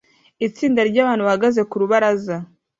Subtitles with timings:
[0.47, 2.35] Itsinda ryabantu bahagaze ku rubaraza